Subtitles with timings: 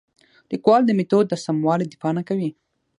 [0.51, 2.49] لیکوال د میتود د سموالي دفاع نه کوي.